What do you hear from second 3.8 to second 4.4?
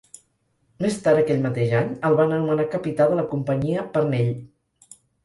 Parnell.